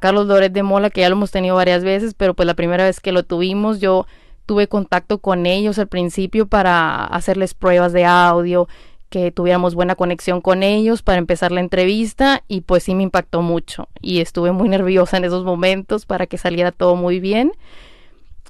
Carlos 0.01 0.27
Loret 0.27 0.55
de 0.55 0.63
Mola, 0.63 0.89
que 0.89 1.03
ya 1.03 1.11
lo 1.11 1.17
hemos 1.17 1.31
tenido 1.31 1.55
varias 1.55 1.85
veces, 1.85 2.15
pero 2.15 2.33
pues 2.33 2.47
la 2.47 2.55
primera 2.55 2.85
vez 2.85 2.99
que 2.99 3.13
lo 3.13 3.25
tuvimos 3.25 3.79
yo 3.79 4.07
tuve 4.47 4.69
contacto 4.69 5.19
con 5.19 5.45
ellos 5.45 5.79
al 5.79 5.89
principio 5.89 6.47
para 6.47 7.05
hacerles 7.05 7.53
pruebas 7.53 7.93
de 7.93 8.07
audio 8.07 8.69
que 9.11 9.31
tuviéramos 9.33 9.75
buena 9.75 9.95
conexión 9.95 10.41
con 10.41 10.63
ellos 10.63 11.03
para 11.03 11.19
empezar 11.19 11.53
la 11.53 11.61
entrevista 11.61 12.43
y 12.49 12.63
pues 12.63 12.85
sí 12.85 12.95
me 12.95 13.03
impactó 13.03 13.43
mucho 13.43 13.87
y 14.01 14.23
estuve 14.23 14.53
muy 14.53 14.71
nerviosa 14.71 15.19
en 15.19 15.27
esos 15.27 15.45
momentos 15.45 16.07
para 16.07 16.27
que 16.27 16.39
saliera 16.39 16.73
todo 16.73 16.97
muy 16.97 17.21
bien. 17.21 17.53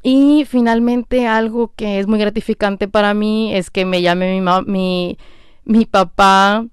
Y 0.09 0.45
finalmente 0.45 1.27
algo 1.27 1.73
que 1.75 1.99
es 1.99 2.07
muy 2.07 2.21
gratificante 2.21 2.87
para 2.87 3.13
mí 3.13 3.53
es 3.53 3.71
que 3.71 3.85
me 3.85 4.03
llame 4.03 4.41
mi, 4.41 4.63
mi, 4.65 5.19
mi 5.65 5.85
papá 5.85 6.65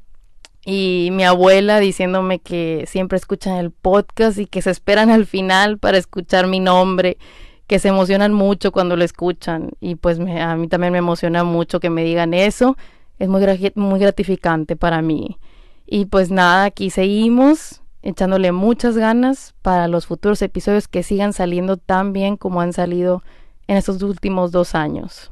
y 0.64 1.10
mi 1.12 1.24
abuela 1.24 1.80
diciéndome 1.80 2.38
que 2.38 2.86
siempre 2.88 3.18
escuchan 3.18 3.56
el 3.56 3.72
podcast 3.72 4.38
y 4.38 4.46
que 4.46 4.62
se 4.62 4.70
esperan 4.70 5.10
al 5.10 5.26
final 5.26 5.80
para 5.80 5.98
escuchar 5.98 6.46
mi 6.46 6.60
nombre, 6.60 7.18
que 7.66 7.80
se 7.80 7.88
emocionan 7.88 8.34
mucho 8.34 8.72
cuando 8.72 8.96
lo 8.96 9.04
escuchan. 9.04 9.72
Y 9.80 9.96
pues 9.96 10.20
a 10.20 10.56
mí 10.56 10.68
también 10.68 10.94
me 10.94 11.00
emociona 11.00 11.44
mucho 11.44 11.80
que 11.80 11.90
me 11.90 12.04
digan 12.04 12.36
eso. 12.36 12.78
Es 13.18 13.30
muy, 13.30 13.42
muy 13.74 14.00
gratificante 14.00 14.76
para 14.76 15.02
mí. 15.02 15.40
Y 15.88 16.06
pues 16.06 16.30
nada, 16.30 16.66
aquí 16.66 16.92
seguimos 16.92 17.82
echándole 18.04 18.52
muchas 18.52 18.98
ganas 18.98 19.56
para 19.62 19.88
los 19.88 20.06
futuros 20.06 20.42
episodios 20.42 20.88
que 20.88 21.04
sigan 21.04 21.34
saliendo 21.34 21.78
tan 21.78 22.14
bien 22.14 22.38
como 22.38 22.62
han 22.62 22.74
salido 22.74 23.24
en 23.68 23.78
estos 23.78 24.02
últimos 24.04 24.52
dos 24.52 24.76
años. 24.76 25.32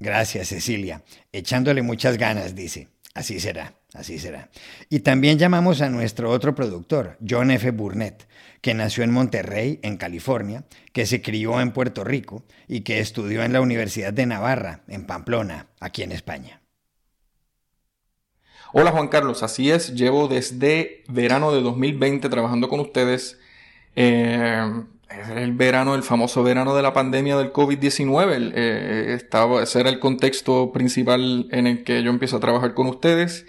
Gracias, 0.00 0.48
Cecilia. 0.48 1.02
Echándole 1.32 1.82
muchas 1.82 2.16
ganas, 2.16 2.54
dice. 2.54 2.88
Así 3.14 3.38
será, 3.38 3.74
así 3.92 4.18
será. 4.18 4.50
Y 4.88 5.00
también 5.00 5.38
llamamos 5.38 5.80
a 5.80 5.88
nuestro 5.88 6.30
otro 6.30 6.54
productor, 6.54 7.16
John 7.26 7.52
F. 7.52 7.70
Burnett, 7.70 8.26
que 8.60 8.74
nació 8.74 9.04
en 9.04 9.12
Monterrey, 9.12 9.78
en 9.82 9.98
California, 9.98 10.64
que 10.92 11.06
se 11.06 11.22
crió 11.22 11.60
en 11.60 11.70
Puerto 11.70 12.02
Rico 12.02 12.44
y 12.66 12.80
que 12.80 12.98
estudió 12.98 13.44
en 13.44 13.52
la 13.52 13.60
Universidad 13.60 14.12
de 14.12 14.26
Navarra, 14.26 14.80
en 14.88 15.06
Pamplona, 15.06 15.68
aquí 15.78 16.02
en 16.02 16.10
España. 16.10 16.63
Hola 18.76 18.90
Juan 18.90 19.06
Carlos, 19.06 19.44
así 19.44 19.70
es, 19.70 19.94
llevo 19.94 20.26
desde 20.26 21.04
verano 21.06 21.52
de 21.52 21.62
2020 21.62 22.28
trabajando 22.28 22.68
con 22.68 22.80
ustedes. 22.80 23.38
Eh, 23.94 24.82
el 25.36 25.52
verano, 25.52 25.94
el 25.94 26.02
famoso 26.02 26.42
verano 26.42 26.74
de 26.74 26.82
la 26.82 26.92
pandemia 26.92 27.36
del 27.36 27.52
COVID-19. 27.52 28.52
Eh, 28.52 29.14
estaba, 29.14 29.62
ese 29.62 29.78
era 29.78 29.90
el 29.90 30.00
contexto 30.00 30.72
principal 30.72 31.46
en 31.52 31.68
el 31.68 31.84
que 31.84 32.02
yo 32.02 32.10
empiezo 32.10 32.38
a 32.38 32.40
trabajar 32.40 32.74
con 32.74 32.88
ustedes. 32.88 33.46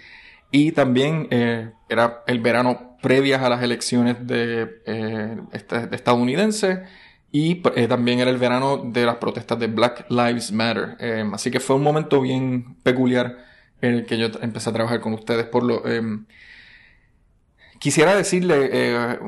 Y 0.52 0.70
también 0.70 1.26
eh, 1.32 1.72
era 1.88 2.22
el 2.28 2.38
verano 2.38 2.96
previas 3.02 3.42
a 3.42 3.48
las 3.48 3.64
elecciones 3.64 4.24
de, 4.28 4.80
eh. 4.86 5.38
Y 7.32 7.56
también 7.88 8.20
era 8.20 8.30
el 8.30 8.38
verano 8.38 8.76
de 8.76 9.04
las 9.04 9.16
protestas 9.16 9.58
de 9.58 9.66
Black 9.66 10.06
Lives 10.08 10.52
Matter. 10.52 10.96
así 11.32 11.50
que 11.50 11.58
fue 11.58 11.74
un 11.74 11.82
momento 11.82 12.20
bien 12.20 12.76
peculiar 12.84 13.55
en 13.80 13.94
el 13.94 14.06
que 14.06 14.18
yo 14.18 14.28
empecé 14.40 14.70
a 14.70 14.72
trabajar 14.72 15.00
con 15.00 15.12
ustedes. 15.12 15.46
Por 15.46 15.62
lo, 15.62 15.86
em, 15.86 16.26
quisiera 17.78 18.14
decirle, 18.14 18.70
eh, 18.72 19.18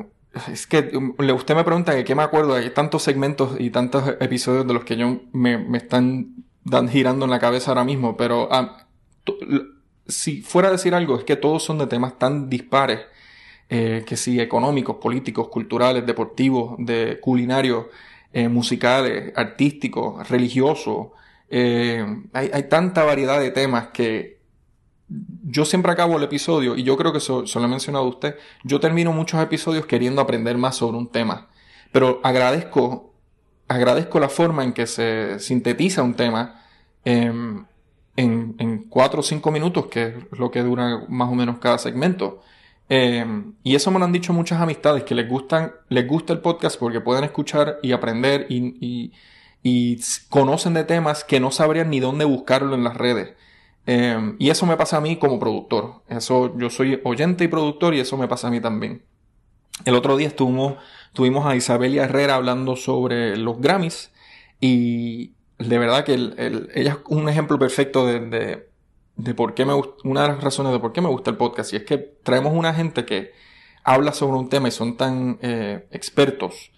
es 0.53 0.67
que 0.67 0.91
um, 0.97 1.15
usted 1.35 1.55
me 1.55 1.65
pregunta 1.65 2.05
qué 2.05 2.15
me 2.15 2.23
acuerdo, 2.23 2.55
hay 2.55 2.71
tantos 2.71 3.03
segmentos 3.03 3.57
y 3.59 3.71
tantos 3.71 4.17
episodios 4.21 4.67
de 4.67 4.75
los 4.75 4.85
que 4.85 4.97
yo 4.97 5.21
me, 5.33 5.59
me 5.59 5.79
están 5.79 6.45
dan, 6.65 6.89
girando 6.89 7.25
en 7.25 7.31
la 7.31 7.39
cabeza 7.39 7.71
ahora 7.71 7.85
mismo, 7.85 8.17
pero 8.17 8.49
si 10.07 10.43
fuera 10.43 10.69
a 10.69 10.73
decir 10.73 10.95
algo, 10.95 11.19
es 11.19 11.25
que 11.25 11.37
todos 11.37 11.63
son 11.63 11.79
de 11.79 11.87
temas 11.87 12.19
tan 12.19 12.49
dispares, 12.49 13.01
eh, 13.69 14.05
que 14.07 14.17
sí, 14.17 14.41
económicos, 14.41 14.97
políticos, 14.97 15.49
culturales, 15.49 16.07
deportivos, 16.07 16.77
de 16.79 17.19
culinarios, 17.21 17.87
eh, 18.33 18.49
musicales, 18.49 19.33
artísticos, 19.37 20.29
religiosos. 20.29 21.09
hay, 21.51 22.51
hay, 22.53 22.63
tanta 22.69 23.05
variedad 23.05 23.41
de 23.41 23.51
temas 23.51 23.89
que, 23.89 24.38
yo 25.09 25.65
siempre 25.65 25.93
acabo 25.93 26.17
el 26.19 26.23
episodio, 26.25 26.77
y 26.77 26.83
yo 26.83 26.97
creo 26.97 27.13
que 27.13 27.19
eso, 27.19 27.45
lo 27.55 27.65
he 27.65 27.69
mencionado 27.69 28.05
a 28.05 28.09
usted, 28.09 28.37
yo 28.63 28.81
termino 28.81 29.13
muchos 29.13 29.43
episodios 29.43 29.87
queriendo 29.87 30.21
aprender 30.21 30.59
más 30.59 30.77
sobre 30.77 30.99
un 30.99 31.09
tema. 31.09 31.49
Pero 31.93 32.21
agradezco, 32.23 33.15
agradezco 33.69 34.21
la 34.21 34.29
forma 34.29 34.65
en 34.65 34.73
que 34.73 34.87
se 34.87 35.39
sintetiza 35.39 36.03
un 36.03 36.15
tema 36.15 36.63
en, 37.05 37.67
en, 38.17 38.85
cuatro 38.91 39.21
o 39.21 39.23
cinco 39.23 39.51
minutos, 39.51 39.87
que 39.87 40.09
es 40.09 40.39
lo 40.39 40.51
que 40.51 40.63
dura 40.63 41.05
más 41.09 41.31
o 41.31 41.35
menos 41.35 41.59
cada 41.59 41.79
segmento. 41.79 42.43
Em, 42.91 43.55
y 43.63 43.75
eso 43.75 43.91
me 43.91 43.99
lo 43.99 44.05
han 44.05 44.13
dicho 44.13 44.33
muchas 44.33 44.61
amistades 44.61 45.05
que 45.05 45.15
les 45.15 45.29
gustan, 45.29 45.73
les 45.89 46.07
gusta 46.07 46.33
el 46.33 46.41
podcast 46.41 46.79
porque 46.79 47.01
pueden 47.01 47.25
escuchar 47.25 47.79
y 47.83 47.93
aprender 47.93 48.47
y 48.49 49.13
conocen 50.29 50.75
de 50.75 50.85
temas 50.85 51.25
que 51.25 51.41
no 51.41 51.51
sabrían 51.51 51.91
ni 51.91 52.01
dónde 52.01 52.25
buscarlo 52.27 52.75
en 52.75 52.85
las 52.85 52.97
redes. 52.97 53.38
Em, 53.91 54.37
y 54.39 54.51
eso 54.51 54.67
me 54.67 54.77
pasa 54.77 54.99
a 54.99 55.01
mí 55.01 55.17
como 55.17 55.41
productor. 55.41 56.03
Eso, 56.09 56.55
yo 56.59 56.69
soy 56.69 57.01
oyente 57.05 57.45
y 57.45 57.49
productor 57.49 57.95
y 57.95 58.01
eso 58.01 58.19
me 58.19 58.29
pasa 58.29 58.49
a 58.49 58.51
mí 58.51 58.61
también. 58.61 59.03
El 59.87 59.95
otro 59.95 60.19
día 60.19 60.29
estuvimos, 60.29 60.75
tuvimos 61.15 61.47
a 61.47 61.57
Isabelia 61.57 62.05
Herrera 62.05 62.35
hablando 62.35 62.77
sobre 62.77 63.39
los 63.39 63.59
Grammys 63.63 64.13
y 64.61 65.33
de 65.59 65.79
verdad 65.79 66.05
que 66.05 66.13
ella 66.75 66.93
es 66.93 66.99
un 67.07 67.31
ejemplo 67.31 67.59
perfecto 67.59 68.07
de, 68.07 68.67
de, 69.17 69.35
por 69.35 69.55
qué 69.55 69.65
me 69.65 69.73
una 70.05 70.21
de 70.23 70.29
las 70.29 70.45
razones 70.45 70.73
de 70.73 70.81
por 70.81 70.93
qué 70.93 71.01
me 71.01 71.09
gusta 71.09 71.31
el 71.31 71.39
podcast 71.39 71.73
y 71.73 71.77
es 71.77 71.85
que 71.85 71.97
traemos 71.97 72.53
una 72.53 72.75
gente 72.75 73.07
que 73.07 73.33
habla 73.85 74.13
sobre 74.13 74.37
un 74.37 74.51
tema 74.51 74.69
y 74.69 74.71
son 74.71 74.99
tan 74.99 75.39
eh, 75.41 75.89
expertos. 75.93 76.73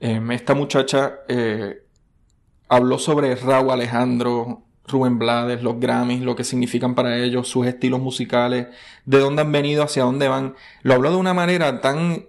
Em, 0.00 0.28
esta 0.32 0.54
muchacha 0.54 1.20
eh, 1.28 1.84
habló 2.68 2.98
sobre 2.98 3.36
Raúl 3.36 3.70
Alejandro, 3.70 4.64
Rubén 4.88 5.18
Blades, 5.18 5.62
los 5.62 5.78
Grammys, 5.80 6.22
lo 6.22 6.36
que 6.36 6.44
significan 6.44 6.94
para 6.94 7.18
ellos, 7.18 7.48
sus 7.48 7.66
estilos 7.66 8.00
musicales, 8.00 8.68
de 9.04 9.18
dónde 9.18 9.42
han 9.42 9.52
venido, 9.52 9.82
hacia 9.82 10.04
dónde 10.04 10.28
van. 10.28 10.54
Lo 10.82 10.94
habló 10.94 11.10
de 11.10 11.16
una 11.16 11.34
manera 11.34 11.80
tan, 11.80 12.26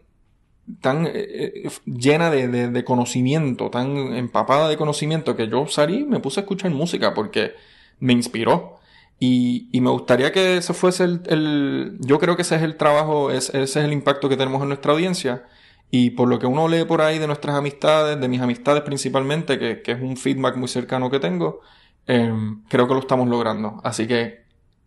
tan 0.81 1.07
eh, 1.07 1.11
eh, 1.15 1.69
llena 1.85 2.29
de, 2.29 2.47
de, 2.69 2.83
conocimiento, 2.83 3.69
tan 3.69 3.97
empapada 4.15 4.69
de 4.69 4.77
conocimiento, 4.77 5.35
que 5.35 5.47
yo 5.47 5.67
salí 5.67 6.05
me 6.05 6.19
puse 6.19 6.39
a 6.39 6.43
escuchar 6.43 6.71
música 6.71 7.13
porque 7.13 7.53
me 7.99 8.13
inspiró. 8.13 8.79
Y, 9.21 9.69
me 9.73 9.89
gustaría 9.89 10.31
que 10.31 10.57
ese 10.57 10.73
fuese 10.73 11.03
el, 11.03 11.97
Yo 11.99 12.19
creo 12.19 12.35
que 12.35 12.43
ese 12.43 12.55
es 12.55 12.61
el 12.61 12.77
trabajo, 12.77 13.31
ese, 13.31 13.63
ese 13.63 13.79
es 13.79 13.85
el 13.85 13.93
impacto 13.93 14.29
que 14.29 14.37
tenemos 14.37 14.61
en 14.61 14.69
nuestra 14.69 14.93
audiencia. 14.93 15.45
Y 15.91 16.11
por 16.11 16.27
lo 16.27 16.39
que 16.39 16.45
uno 16.45 16.67
lee 16.67 16.85
por 16.85 17.01
ahí 17.01 17.17
de 17.17 17.27
nuestras 17.27 17.55
amistades, 17.55 18.19
de 18.19 18.27
mis 18.27 18.41
amistades 18.41 18.83
principalmente, 18.83 19.57
que, 19.57 19.91
es 19.91 20.01
un 20.01 20.17
feedback 20.17 20.55
muy 20.55 20.67
cercano 20.67 21.09
que 21.09 21.19
tengo, 21.19 21.61
em, 22.09 22.63
creo 22.67 22.87
que 22.87 22.95
lo 22.95 22.99
estamos 22.99 23.29
logrando. 23.29 23.79
Así 23.83 24.07
que 24.07 24.43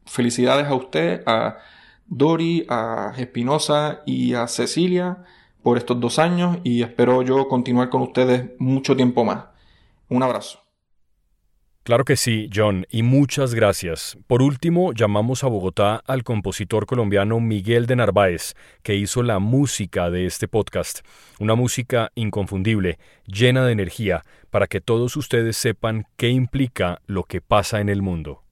felicidades 0.07 0.67
a 0.67 0.75
usted, 0.75 1.23
a 1.25 1.59
Dori, 2.07 2.67
a 2.69 3.15
Espinosa 3.17 4.03
y 4.05 4.35
a 4.35 4.49
Cecilia 4.49 5.25
por 5.63 5.79
estos 5.79 6.01
dos 6.01 6.19
años 6.19 6.59
y 6.65 6.83
espero 6.83 7.23
yo 7.23 7.49
continuar 7.49 7.91
con 7.91 8.03
ustedes 8.03 8.51
mucho 8.59 8.97
tiempo 8.97 9.25
más. 9.25 9.45
Un 10.09 10.23
abrazo. 10.25 10.62
Claro 11.85 12.05
que 12.05 12.17
sí, 12.17 12.49
John, 12.55 12.87
y 12.91 13.03
muchas 13.03 13.55
gracias. 13.55 14.17
Por 14.29 14.41
último, 14.41 14.93
llamamos 14.93 15.43
a 15.43 15.49
Bogotá 15.49 15.97
al 16.07 16.23
compositor 16.23 16.87
colombiano 16.87 17.41
Miguel 17.41 17.87
de 17.87 17.97
Narváez, 17.97 18.55
que 18.85 18.95
hizo 18.95 19.25
la 19.25 19.41
música 19.41 20.09
de 20.09 20.27
este 20.27 20.47
podcast. 20.47 21.01
Una 21.41 21.57
música 21.57 22.13
inconfundible, 22.15 23.01
llena 23.27 23.67
de 23.67 23.73
energía, 23.73 24.23
para 24.51 24.69
que 24.69 24.81
todos 24.81 25.17
ustedes 25.17 25.57
sepan 25.57 26.07
qué 26.17 26.29
implica 26.29 27.03
lo 27.07 27.25
que 27.25 27.41
pasa 27.41 27.81
en 27.81 27.89
el 27.89 28.01
mundo. 28.01 28.45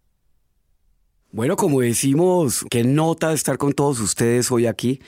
Bueno, 1.30 1.54
como 1.54 1.82
decimos, 1.82 2.66
qué 2.68 2.82
nota 2.82 3.32
estar 3.32 3.58
con 3.58 3.74
todos 3.74 4.00
ustedes 4.00 4.50
hoy 4.50 4.66
aquí. 4.66 5.00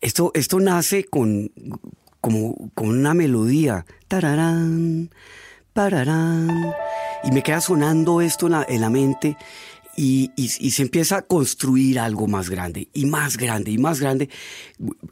Esto, 0.00 0.32
esto 0.34 0.58
nace 0.58 1.04
con, 1.04 1.52
como, 2.20 2.72
con 2.74 2.88
una 2.88 3.14
melodía. 3.14 3.86
Tararán, 4.08 5.10
pararán 5.72 6.74
y 7.24 7.30
me 7.30 7.42
queda 7.42 7.60
sonando 7.60 8.20
esto 8.20 8.46
en 8.46 8.80
la, 8.80 8.90
mente 8.90 9.36
y, 9.96 10.30
se 10.36 10.82
empieza 10.82 11.18
a 11.18 11.22
construir 11.22 11.98
algo 11.98 12.26
más 12.26 12.50
grande 12.50 12.88
y 12.92 13.06
más 13.06 13.36
grande 13.36 13.70
y 13.70 13.78
más 13.78 14.00
grande. 14.00 14.28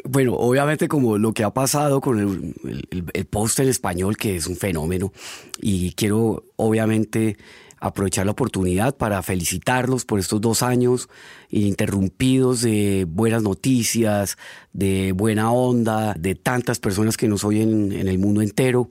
Bueno, 0.04 0.34
obviamente 0.34 0.88
como 0.88 1.18
lo 1.18 1.32
que 1.32 1.44
ha 1.44 1.50
pasado 1.50 2.00
con 2.00 2.18
el, 2.18 3.06
el, 3.12 3.26
post 3.26 3.60
en 3.60 3.68
español, 3.68 4.16
que 4.16 4.36
es 4.36 4.46
un 4.46 4.56
fenómeno, 4.56 5.12
y 5.60 5.92
quiero 5.92 6.44
obviamente 6.56 7.36
aprovechar 7.80 8.26
la 8.26 8.32
oportunidad 8.32 8.96
para 8.96 9.22
felicitarlos 9.22 10.04
por 10.04 10.20
estos 10.20 10.40
dos 10.40 10.62
años 10.62 11.08
ininterrumpidos 11.48 12.60
de 12.60 13.06
buenas 13.08 13.42
noticias, 13.42 14.36
de 14.74 15.12
buena 15.12 15.50
onda, 15.50 16.14
de 16.14 16.34
tantas 16.34 16.78
personas 16.78 17.16
que 17.16 17.26
nos 17.26 17.42
oyen 17.42 17.92
en 17.92 18.06
el 18.06 18.18
mundo 18.18 18.42
entero. 18.42 18.90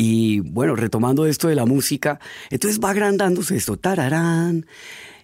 Y 0.00 0.38
bueno, 0.40 0.76
retomando 0.76 1.26
esto 1.26 1.48
de 1.48 1.56
la 1.56 1.66
música, 1.66 2.20
entonces 2.50 2.78
va 2.78 2.90
agrandándose 2.90 3.56
esto, 3.56 3.76
tararán, 3.76 4.64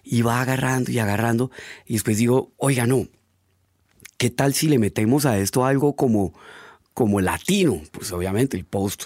y 0.03 0.21
va 0.21 0.41
agarrando 0.41 0.91
y 0.91 0.99
agarrando. 0.99 1.49
Y 1.85 1.93
después 1.93 2.17
digo, 2.17 2.51
oiga, 2.57 2.85
no, 2.85 3.07
¿qué 4.17 4.29
tal 4.29 4.53
si 4.53 4.67
le 4.67 4.77
metemos 4.77 5.25
a 5.25 5.37
esto 5.37 5.63
algo 5.63 5.95
como, 5.95 6.33
como 6.93 7.21
latino? 7.21 7.81
Pues 7.93 8.11
obviamente 8.11 8.57
el 8.57 8.65
post 8.65 9.05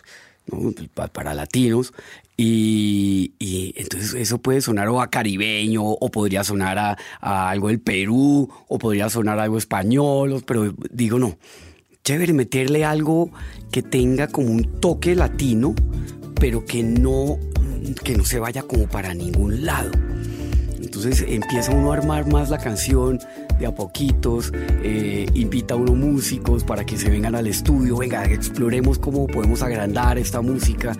para 1.13 1.35
latinos. 1.35 1.93
Y, 2.35 3.35
entonces 3.75 4.15
eso 4.15 4.39
puede 4.39 4.61
sonar 4.61 4.87
o 4.87 5.01
a 5.01 5.11
caribeño, 5.11 5.83
o 5.83 6.09
podría 6.09 6.43
sonar 6.43 6.79
a, 6.79 6.97
a 7.21 7.51
algo 7.51 7.67
del 7.67 7.79
Perú, 7.79 8.49
o 8.67 8.79
podría 8.79 9.07
sonar 9.11 9.37
a 9.37 9.43
algo 9.43 9.59
español, 9.59 10.43
pero 10.47 10.73
digo, 10.89 11.19
no 11.19 11.37
chévere 12.03 12.33
meterle 12.33 12.85
algo 12.85 13.31
que 13.71 13.81
tenga 13.81 14.27
como 14.27 14.49
un 14.49 14.79
toque 14.79 15.15
latino, 15.15 15.75
pero 16.39 16.65
que 16.65 16.83
no, 16.83 17.37
que 18.03 18.15
no 18.15 18.25
se 18.25 18.39
vaya 18.39 18.63
como 18.63 18.87
para 18.87 19.13
ningún 19.13 19.65
lado. 19.65 19.91
Entonces 20.99 21.25
empieza 21.29 21.71
uno 21.71 21.93
a 21.93 21.95
armar 21.95 22.27
más 22.29 22.49
la 22.49 22.57
canción 22.57 23.19
de 23.57 23.65
a 23.65 23.73
poquitos, 23.73 24.51
eh, 24.83 25.25
invita 25.33 25.73
a 25.73 25.77
uno 25.77 25.93
músicos 25.93 26.65
para 26.65 26.85
que 26.85 26.97
se 26.97 27.09
vengan 27.09 27.35
al 27.35 27.47
estudio, 27.47 27.97
venga, 27.97 28.25
exploremos 28.25 28.99
cómo 28.99 29.25
podemos 29.27 29.61
agrandar 29.61 30.17
esta 30.17 30.41
música 30.41 30.95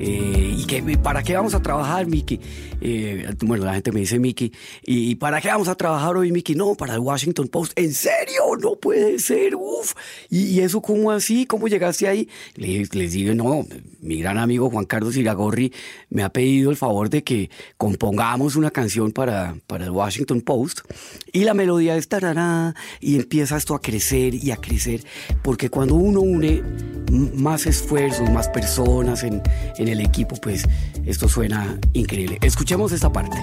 eh, 0.00 0.54
y 0.56 0.64
que, 0.66 0.82
para 0.98 1.22
qué 1.22 1.34
vamos 1.34 1.54
a 1.54 1.60
trabajar, 1.60 2.06
Miki. 2.06 2.40
Eh, 2.80 3.30
bueno, 3.42 3.64
la 3.64 3.74
gente 3.74 3.92
me 3.92 4.00
dice 4.00 4.18
Miki, 4.18 4.52
¿y 4.84 5.14
para 5.16 5.40
qué 5.40 5.48
vamos 5.48 5.68
a 5.68 5.74
trabajar 5.74 6.16
hoy, 6.16 6.32
Miki? 6.32 6.54
No, 6.54 6.74
para 6.74 6.94
el 6.94 7.00
Washington 7.00 7.48
Post. 7.48 7.72
¿En 7.76 7.92
serio? 7.92 8.56
No 8.58 8.76
puede 8.76 9.18
ser, 9.18 9.54
uf. 9.54 9.94
¿Y, 10.30 10.60
eso 10.60 10.80
cómo 10.82 11.10
así? 11.10 11.46
¿Cómo 11.46 11.68
llegaste 11.68 12.08
ahí? 12.08 12.28
Les, 12.56 12.94
les 12.94 13.12
digo, 13.12 13.34
no, 13.34 13.66
mi 14.00 14.20
gran 14.20 14.38
amigo 14.38 14.70
Juan 14.70 14.84
Carlos 14.84 15.16
Iragorri 15.16 15.72
me 16.10 16.22
ha 16.22 16.30
pedido 16.30 16.70
el 16.70 16.76
favor 16.76 17.08
de 17.08 17.22
que 17.22 17.50
compongamos 17.76 18.56
una 18.56 18.70
canción 18.70 19.12
para, 19.12 19.41
para 19.66 19.84
el 19.84 19.90
Washington 19.90 20.40
Post 20.40 20.80
y 21.32 21.44
la 21.44 21.54
melodía 21.54 21.96
es 21.96 22.08
tarará 22.08 22.74
y 23.00 23.16
empieza 23.16 23.56
esto 23.56 23.74
a 23.74 23.80
crecer 23.80 24.34
y 24.34 24.50
a 24.50 24.56
crecer 24.56 25.04
porque 25.42 25.70
cuando 25.70 25.94
uno 25.94 26.20
une 26.20 26.62
más 27.34 27.66
esfuerzos, 27.66 28.30
más 28.30 28.48
personas 28.48 29.22
en, 29.22 29.42
en 29.76 29.88
el 29.88 30.00
equipo, 30.00 30.36
pues 30.36 30.64
esto 31.04 31.28
suena 31.28 31.78
increíble. 31.92 32.38
Escuchemos 32.40 32.92
esta 32.92 33.12
parte. 33.12 33.36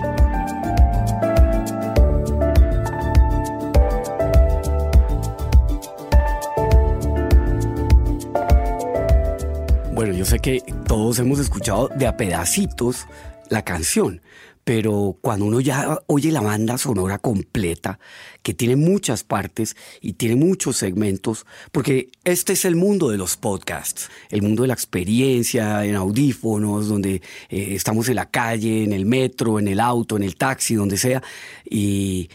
Bueno, 9.94 10.14
yo 10.14 10.24
sé 10.24 10.40
que 10.40 10.64
todos 10.88 11.20
hemos 11.20 11.40
escuchado 11.40 11.90
de 11.90 12.08
a 12.08 12.16
pedacitos 12.16 13.06
la 13.50 13.64
canción, 13.64 14.22
pero 14.70 15.18
cuando 15.20 15.46
uno 15.46 15.62
ya 15.62 15.98
oye 16.06 16.32
la 16.32 16.42
banda 16.42 16.78
sonora 16.78 17.18
completa, 17.18 17.98
que 18.44 18.54
tiene 18.54 18.76
muchas 18.76 19.24
partes 19.24 19.76
y 20.00 20.14
tiene 20.14 20.36
muchos 20.36 20.78
segmentos, 20.78 21.48
porque 21.72 22.12
este 22.24 22.54
es 22.54 22.66
el 22.66 22.76
mundo 22.76 23.10
de 23.10 23.18
los 23.18 23.36
podcasts, 23.36 24.12
el 24.30 24.44
mundo 24.44 24.62
de 24.62 24.68
la 24.68 24.76
experiencia 24.76 25.84
en 25.86 25.96
audífonos, 25.96 26.88
donde 26.88 27.16
eh, 27.16 27.22
estamos 27.50 28.10
en 28.10 28.18
la 28.18 28.30
calle, 28.30 28.84
en 28.84 28.94
el 28.94 29.08
metro, 29.08 29.58
en 29.58 29.70
el 29.70 29.80
auto, 29.80 30.18
en 30.18 30.22
el 30.22 30.36
taxi, 30.36 30.76
donde 30.76 30.98
sea, 30.98 31.24
y, 31.68 32.30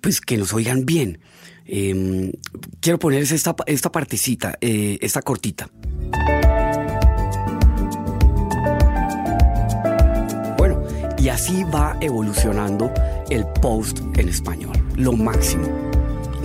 pues 0.00 0.20
que 0.20 0.36
nos 0.36 0.52
oigan 0.52 0.86
bien. 0.86 1.18
Em, 1.66 2.30
quiero 2.78 3.00
ponerles 3.00 3.32
esta, 3.32 3.56
esta 3.66 3.90
partecita, 3.90 4.56
eh, 4.60 4.98
esta 5.00 5.22
cortita. 5.22 5.68
Así 11.34 11.64
va 11.64 11.96
evolucionando 12.00 12.92
el 13.28 13.44
post 13.60 14.00
en 14.16 14.28
español, 14.28 14.72
lo 14.96 15.12
máximo. 15.12 15.64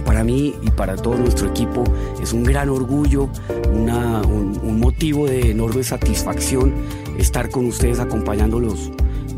Para 0.04 0.23
mí 0.23 0.56
y 0.63 0.71
para 0.71 0.95
todo 0.95 1.15
nuestro 1.15 1.47
equipo 1.47 1.84
es 2.21 2.34
un 2.34 2.43
gran 2.43 2.69
orgullo, 2.69 3.30
un, 3.71 4.80
motivo 4.80 5.28
de 5.28 5.52
enorme 5.52 5.84
satisfacción 5.84 6.73
estar 7.19 7.49
con 7.49 7.67
ustedes 7.67 7.99
acompañándolos 7.99 8.91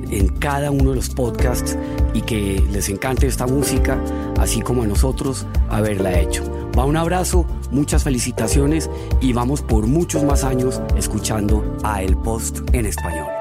en 0.10 0.30
cada 0.30 0.72
uno 0.72 0.92
de 0.92 0.96
los 0.96 1.10
podcasts 1.10 1.78
y 2.14 2.22
que 2.22 2.64
les 2.72 2.88
encante 2.88 3.28
esta 3.28 3.48
música, 3.48 4.02
así 4.40 4.62
como 4.62 4.84
a 4.84 4.88
nosotros 4.88 5.46
haberla 5.70 6.18
hecho. 6.20 6.44
Va 6.78 6.86
un 6.86 6.96
abrazo, 6.96 7.46
muchas 7.72 8.04
felicitaciones 8.04 8.90
y 9.20 9.34
vamos 9.34 9.62
por 9.62 9.88
muchos 9.88 10.24
más 10.24 10.46
años 10.46 10.82
escuchando 10.96 11.78
a 11.84 12.02
El 12.02 12.16
Post 12.16 12.60
en 12.72 12.86
español. 12.86 13.41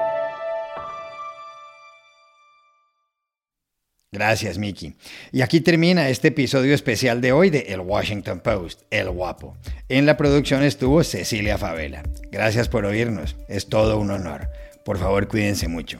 Gracias, 4.21 4.59
Miki. 4.59 4.93
Y 5.31 5.41
aquí 5.41 5.61
termina 5.61 6.07
este 6.09 6.27
episodio 6.27 6.75
especial 6.75 7.21
de 7.21 7.31
hoy 7.31 7.49
de 7.49 7.61
El 7.69 7.79
Washington 7.79 8.39
Post, 8.39 8.83
El 8.91 9.09
Guapo. 9.09 9.57
En 9.89 10.05
la 10.05 10.15
producción 10.15 10.61
estuvo 10.61 11.03
Cecilia 11.03 11.57
Favela. 11.57 12.03
Gracias 12.31 12.69
por 12.69 12.85
oírnos, 12.85 13.35
es 13.47 13.67
todo 13.67 13.97
un 13.97 14.11
honor. 14.11 14.47
Por 14.85 14.99
favor, 14.99 15.27
cuídense 15.27 15.67
mucho. 15.67 15.99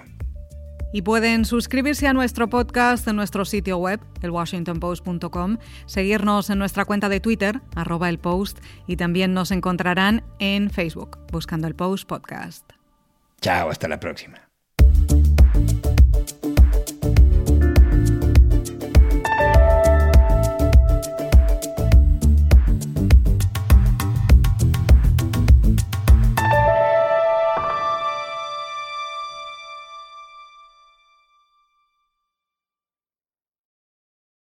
Y 0.94 1.02
pueden 1.02 1.46
suscribirse 1.46 2.06
a 2.06 2.14
nuestro 2.14 2.48
podcast 2.48 3.08
en 3.08 3.16
nuestro 3.16 3.44
sitio 3.44 3.80
web, 3.80 4.00
elwashingtonpost.com, 4.22 5.58
seguirnos 5.88 6.52
en 6.52 6.60
nuestra 6.60 6.86
cuenta 6.86 7.10
de 7.10 7.22
Twitter, 7.22 7.60
arroba 7.76 8.08
el 8.08 8.20
post, 8.20 8.60
y 8.86 8.98
también 8.98 9.34
nos 9.34 9.50
encontrarán 9.50 10.24
en 10.38 10.70
Facebook, 10.70 11.18
buscando 11.32 11.68
el 11.68 11.74
Post 11.74 12.08
Podcast. 12.08 12.70
Chao, 13.42 13.72
hasta 13.72 13.88
la 13.88 14.00
próxima. 14.00 14.51